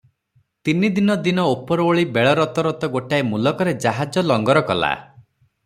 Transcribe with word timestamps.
ତିନିଦିନ 0.67 1.17
ଦିନ 1.27 1.43
ଓପରଓଳି 1.49 2.05
ବେଳ 2.15 2.33
ରତରତ 2.41 2.91
ଗୋଟାଏ 2.97 3.29
ମୁଲକରେ 3.29 3.77
ଜାହାଜ 3.87 4.25
ଲଙ୍ଗର 4.33 4.67
କଲା। 4.73 4.93